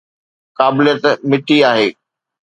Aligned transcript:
قابليت 0.59 1.03
مٽي 1.29 1.57
آهي. 1.71 1.87